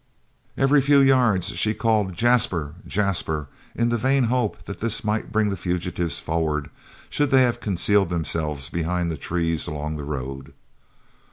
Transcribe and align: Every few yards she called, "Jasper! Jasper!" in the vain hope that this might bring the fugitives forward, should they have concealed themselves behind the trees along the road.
Every 0.57 0.81
few 0.81 0.99
yards 0.99 1.49
she 1.57 1.75
called, 1.75 2.15
"Jasper! 2.15 2.73
Jasper!" 2.87 3.49
in 3.75 3.89
the 3.89 3.97
vain 3.99 4.23
hope 4.23 4.63
that 4.63 4.79
this 4.79 5.03
might 5.03 5.31
bring 5.31 5.49
the 5.49 5.55
fugitives 5.55 6.17
forward, 6.17 6.71
should 7.11 7.29
they 7.29 7.43
have 7.43 7.59
concealed 7.61 8.09
themselves 8.09 8.67
behind 8.67 9.11
the 9.11 9.15
trees 9.17 9.67
along 9.67 9.97
the 9.97 10.03
road. 10.03 10.53